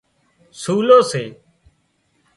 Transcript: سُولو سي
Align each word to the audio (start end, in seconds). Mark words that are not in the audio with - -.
سُولو 0.61 0.99
سي 1.09 1.23